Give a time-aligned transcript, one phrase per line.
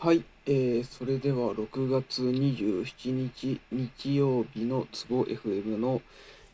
[0.00, 6.00] はい、えー、それでは6月27日日曜日のツボ FM の、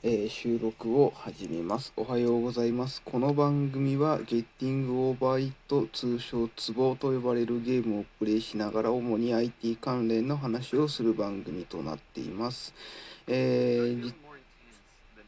[0.02, 1.92] えー収録を始めます。
[1.94, 3.02] おはようございます。
[3.04, 12.72] この番組は Getting Over It 通称ツボと呼ばれるゲームをプレイしながら主に IT 関連の話をする番組となっています。
[13.26, 14.14] えーじ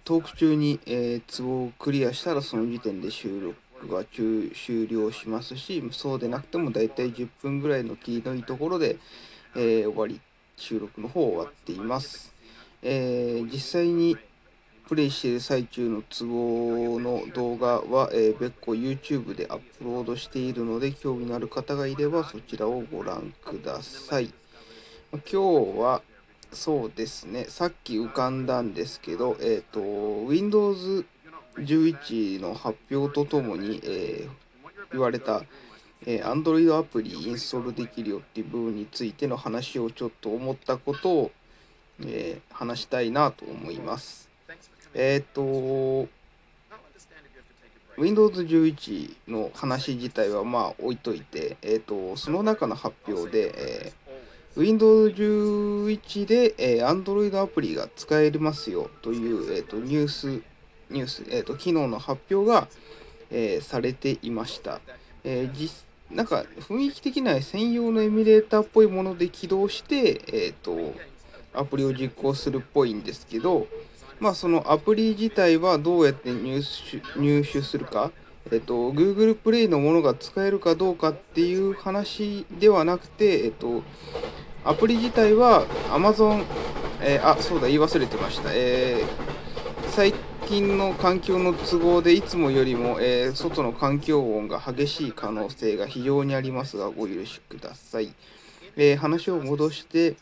[0.07, 3.57] トーク中に、えー、ツボをクリアしたらその時点で収録
[3.87, 8.99] が終了しますしそうでなくてもだいたい10分ぐらいの切りのいいところで、
[9.55, 10.21] えー終わり
[10.57, 12.35] 収録の方終わっています、
[12.83, 14.17] えー実際に
[14.89, 24.33] プレイしている最中のツボの動画は、えー別個 YouTube でアップロードしているので興味のある方がいればそちらをご覧ください。
[25.13, 25.37] 今日
[25.79, 26.03] は
[26.53, 29.81] そうですね、さっき浮かんだんですけど、えっ、と、
[30.27, 31.05] Windows
[31.59, 34.47] 11の発表とともに、えー
[34.93, 35.43] 言われた、
[36.07, 41.31] えー Android アプリインストールできるよっていう部分についての話をちょっと思ったことを、
[42.01, 44.29] えー話したいなと思います。
[44.95, 46.09] えっ、と、
[47.99, 54.07] Windows 11の話自体はまあ置いといて、えっ、と、その中の発表で、えー
[54.57, 60.43] Windows 11で、えー Android アプリが使えますよという、えー、とニュース、
[60.91, 62.69] ニュース、えー、と機能の発表が、
[63.31, 64.81] えーされていました。
[65.25, 70.95] えー実なんか雰囲気的には専用のエミュレーターっぽいもので起動して、えー、と
[71.53, 73.67] アプリを実行するっぽいんですけど、
[74.21, 78.13] まあ、そのアプリ自体はどうやって入手入手するか、
[78.53, 83.83] えっと、Google プレイのものが使えるかどうかっていう話ではなくて、えっと、
[84.65, 86.45] アプリ自体は Amazon、
[87.01, 88.51] えーあ、そうだ、言い忘れてました。
[88.53, 89.37] えー
[89.89, 90.13] 最
[90.47, 98.15] 近の環境の都合でいつもよりも、えー外の環境音が激しい可能性が非常にありますが、ご許しください。
[98.77, 100.15] えー話を戻して、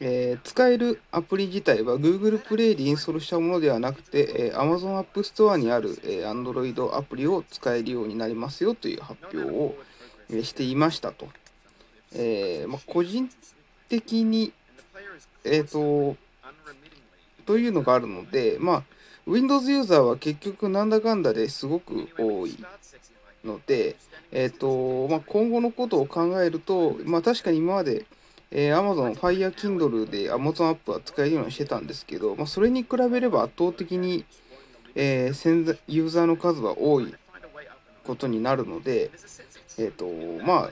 [0.00, 9.74] えー使えるアプリ自体は Google プレイでインストールしたものではなくて、え Amazon App Store にある、え Android アプリを使えるようになりますよという発表を、
[10.30, 11.28] えしていましたと。
[12.14, 13.28] えまあ、個人
[13.90, 14.54] 的に、
[15.44, 16.16] えーと、
[17.46, 18.82] というのがあるので、まあ、
[19.26, 22.56] Windows ユーザーは結局なんだかんだですごく多い
[23.44, 23.96] ので、
[24.32, 28.04] えーとまあ、今後のことを考えると、まあ、確かに今まで、
[28.50, 34.24] えー Amazon Fire Kindle で Amazon アップは使えるようにしてたんですけど、まあ、それに比べれば圧倒的に、
[34.94, 37.14] えーユーザーの数は多い
[38.04, 39.10] ことになるので、
[39.78, 40.06] えーと
[40.44, 40.70] まあ、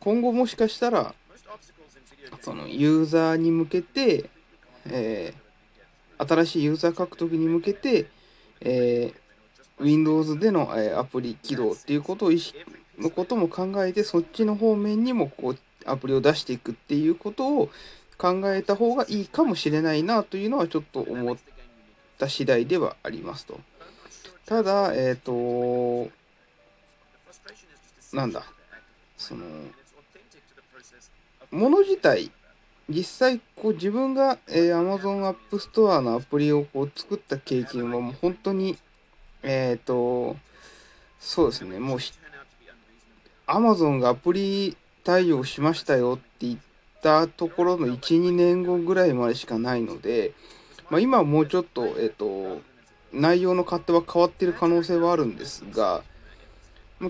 [0.00, 1.14] 今後もしかしたら
[2.40, 4.30] そのユーザーに向けて、
[4.86, 5.41] えー
[6.26, 8.06] 新しいユーザー獲得に向けて、
[8.60, 9.22] えー
[9.82, 12.58] Windows での、えアプリ起動っていうことを意識
[12.98, 17.70] のことも考えてそっちの方面にもこうアプリを出していくっていうことを
[18.16, 21.36] 考えた方がいいかもしれないなというのはちょっと思っ
[22.18, 23.58] た次第ではありますと。
[24.46, 26.10] ただ、えっ、と、
[28.12, 28.44] なんだ、
[29.16, 29.44] その、
[31.50, 32.30] もの自体、
[32.92, 38.76] 実際こう自分が、えー Amazon App Store のアプリをこう作った経験はもう本当に、
[39.42, 40.36] えっ、と、
[41.18, 41.98] そうですね、もう
[43.46, 46.58] Amazon がアプリ対応しましたよって言っ
[47.02, 50.32] たところの1、2年後ぐらいまでしかないので、
[50.90, 52.60] まあ、今はもうちょっと、えっ、と、
[53.12, 56.02] 内容の勝手は変わってる可能性はあるんですが、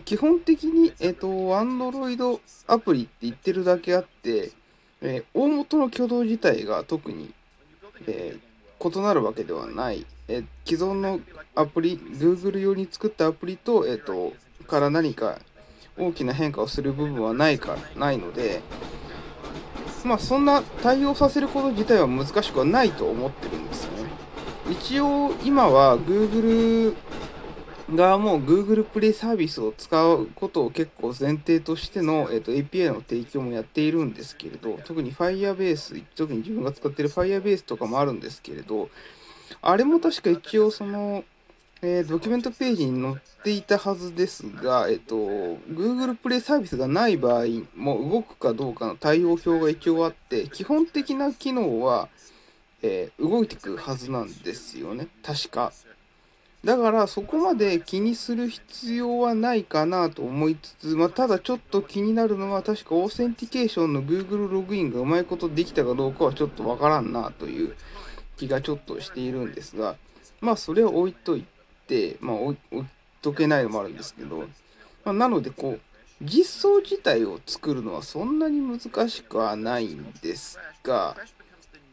[0.04, 4.50] 基本的に、えっ、と、Android アプリって言ってるだけあって、
[5.02, 7.32] えー大元の挙動自体が特に、
[8.06, 8.52] えー
[8.84, 11.20] 異なるわけではない、えー既存の
[11.54, 14.32] アプリ Google 用に作ったアプリと,、えー、と
[14.66, 15.38] から何か
[15.98, 18.62] 大きな変化をする部分はないかないので
[20.04, 24.10] まあそんな対応させること自体は難しくはないと思ってるんですよね。
[24.70, 26.96] 一応今は Google
[27.94, 38.88] がもう Google プレイサービスを使うことを結構前提としての、えー、と API の提供もやっているんですけれど特に Firebase 特に自分が使っている Firebase とかもあるんですけれど
[39.60, 41.24] あれも確か一応その、
[41.82, 52.08] えードキュメントページに載っていたはずですが、えっ、と Google プレイサービスがない場合も動くかどうかの対応表が一応あって基本的な機能は、
[52.82, 55.72] えー動いてくるはずなんですよね確か。
[56.64, 67.74] だからそこまで気にする必要はないかなと思いつつ、まあ、ただちょっと気になるのは確かオーセンティケーションの Google ログインがうまいことできたかどうかはちょっとわからんなという
[68.36, 69.96] 気がちょっとしているんですが
[70.40, 71.44] まあそれは置いとい
[71.88, 72.86] てまあ置い置い
[73.22, 74.38] とけないのもあるんですけど、
[75.04, 75.80] まあ、なのでこう
[76.22, 81.16] 実装自体を作るのはそんなに難しくはないんですが、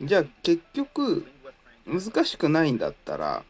[0.02, 1.26] じゃあ結局
[1.88, 3.44] 難しくないんだったら、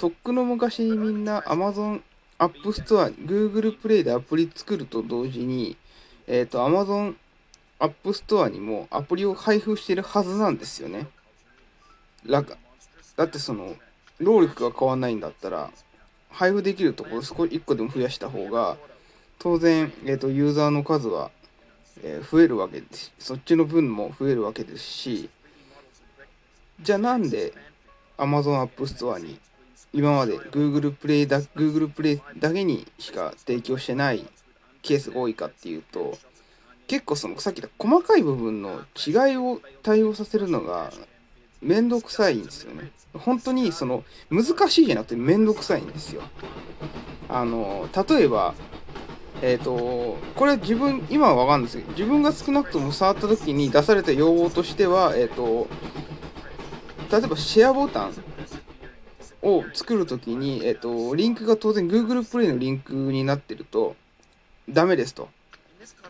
[0.00, 2.00] とっくの昔にみんな Amazon
[2.38, 5.76] App Store、Google Play でアプリ作ると同時に、
[6.26, 7.14] えっ、ー、と Amazon
[7.78, 11.06] App Store にもアプリを配布してるはずなんですよね。
[12.24, 12.42] だ
[13.24, 13.76] ってその、
[14.18, 15.70] 労力が変わんないんだったら、
[16.30, 18.78] 配布できるところ少し1個でも増やした方が、
[19.38, 21.30] 当然、えーと、ユーザーの数は、
[22.02, 25.30] えー、増えるわけですそっちの分も増えるわけですし
[26.82, 27.52] じゃあなんで
[28.16, 29.38] Amazon App Store に
[29.92, 34.24] 今まで Google Play だ Google Play だけにしか提供してない
[34.82, 36.16] ケースが多いかっていうと
[36.86, 40.92] 結構そのさっき言った細かい部分の違いを対応させるのが
[41.60, 42.90] めんどくさいんですよね。
[43.12, 46.22] 本当にその難しいじゃなくてめんどくさいんですよ。
[47.28, 48.54] あの例えば
[49.42, 55.66] えっ、ー、と、これ自分、今はわかんないですけど、自分が少なくとも触った時に出された要望としては、えっ、ー、と、
[57.10, 58.12] 例えばシェアボタン
[59.42, 63.96] を作るときに、えっ、と、リンクが当然 Google プレイのリンクになってると、
[64.68, 65.28] ダメですと。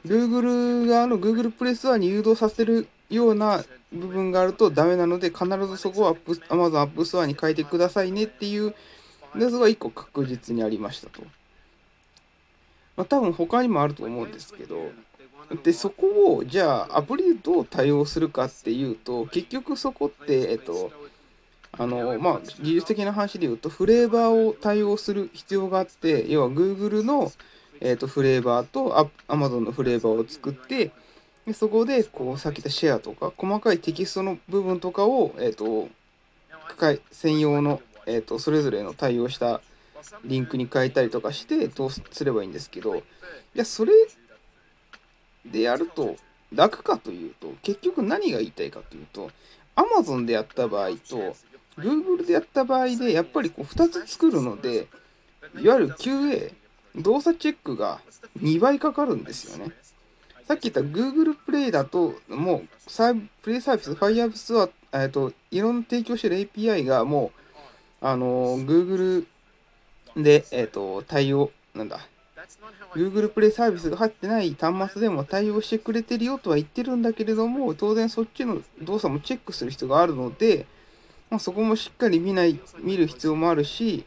[0.05, 8.75] Google 側の Google プレイストアに誘導させるような部分があるとダメなので、必ずそこは Amazon App Store に変えてくださいねっていう
[9.37, 11.23] やつが1個確実にありましたと。
[12.97, 14.91] まあ、多分他にもあると思うんですけど、
[15.62, 20.93] で、そこを、じゃあ、アプリでどう対応するかっていうと、結局そこって、えっと、
[21.81, 27.32] あの、まあ、技術的な話で言うと、フレーバーを対応する必要があって、要は Google の、
[27.81, 30.93] えっと、フレーバーと Amazon のフレーバーを作って、
[31.47, 35.88] でそこで、こう、さっき言ったシェアとか、細かいテキストの部分とかを、えっと、
[37.11, 39.62] 専用の、えっと、それぞれの対応した
[40.25, 43.03] リンクに変えたりとかしてどうすればいいんですけどい
[43.55, 43.93] やそれ
[45.44, 46.17] でやると
[46.53, 49.31] 楽かというと結局何が言いたいかというと
[49.77, 51.37] Amazon でやった場合と
[51.81, 54.87] Google でやった場合でやっぱりこう2つ作るので
[55.61, 56.53] いわゆる QA
[56.97, 58.00] 動作チェックが
[58.41, 59.73] 2倍かかるんですよね。
[60.44, 67.31] さっき言った Google プレイだともうサープレイサービス Firebase は、えーと、いろんな提供してる API がも
[68.03, 69.27] うあの Google
[70.17, 72.00] で、えっ、ー、と、対応、なんだ、
[72.94, 80.67] Google プレイサービスが入ってない端末でも対応してくれてるよとは言ってるんだけれども、当然そっちの動作もチェックする人があるので、
[81.31, 84.05] まあ、そこもしっかり見ない、見る必要もあるし、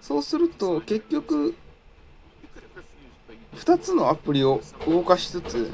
[0.00, 1.54] そうすると結局、
[3.54, 5.70] 2つのアプリを動かしつつ、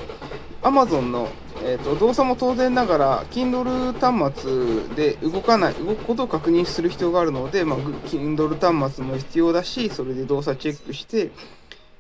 [0.65, 1.29] Amazon の、
[1.63, 11.33] えーと、動作も当然ながら Kindle 端末で動かない動くことを確認する必要があるので、まあ、Kindle 端末も必要だしそれで動作チェックして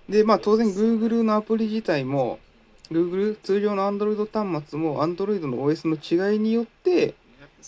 [0.08, 2.38] で、まあ、当然 Google のアプリ自体も
[2.90, 7.14] Google 通常の Android 端末も Android の OS の違いによって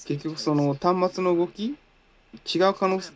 [0.05, 1.77] 結局その端末の動き
[2.55, 3.13] 違う可能性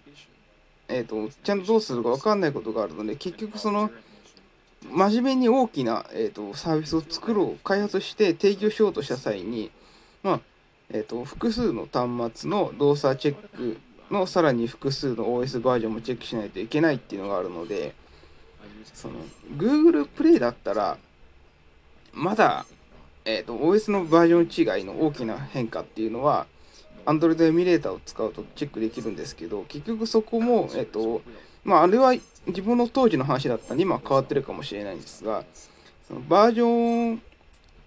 [0.89, 3.91] えっ、ー、とちゃんとどうするか分かんないことがあるので結局その
[4.89, 9.71] 真面目に大きな、えーと、サービスを作ろう開発して提供しようとした際に、
[10.23, 10.41] まあ
[10.91, 13.79] えーと、複数の端末の動作チェック
[14.11, 17.95] のさらに複数の OS バージョンもチェックしないといけないっていうのがあるので
[18.95, 19.15] その
[19.57, 20.99] Google プレイだったら
[22.13, 22.67] まだ、
[23.25, 26.47] えーと、OS のバージョン違いの大きな変化っていうのは
[27.07, 31.23] Android エミュレーターを使うとチェックできるんですけど結局そこも、えっ、と
[31.65, 32.15] まあ、あれは
[32.47, 35.45] 自分の当時の話だったんで、今変わってるかもしれないんですが、
[36.07, 37.23] そのバージョン、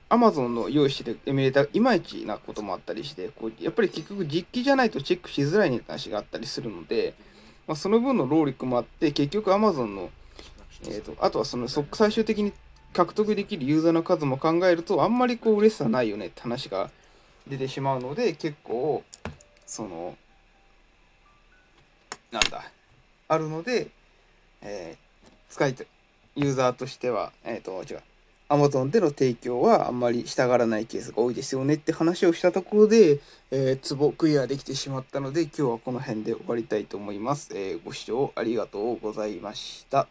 [0.10, 7.16] Amazon の用意してるエミュレーターいまいちなこともあったりして、こうやっぱり結局実機じゃないとチェックしづらいねって話があったりするので、
[7.68, 10.10] まあ、その分の労力もあって、結局 Amazon の、
[10.86, 12.54] えーと、あとはその最終的に
[12.94, 16.92] 獲得できるユーザーの数も考えると、あんまりこう嬉しさないよねって話が
[17.48, 19.04] 出てしまうので、結構、
[19.66, 20.16] その、
[22.32, 22.64] なんだ、
[23.28, 23.88] あるので、
[24.62, 25.84] えー、使いた
[26.36, 28.02] ユーザーとしては、えっ、ー、と、違う。
[28.50, 33.20] Amazon での提供はあんまりしたがらないケースが多いですよねって話をしたところで、
[33.52, 37.50] えー、ツボクリアできてしまったので今日はこの辺で終わりたいと思います。
[37.56, 40.08] えー、ご視聴ありがとうございました。